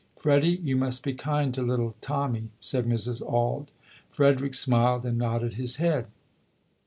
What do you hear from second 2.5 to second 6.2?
said Mrs. Auld. Frederick smiled and nodded his head.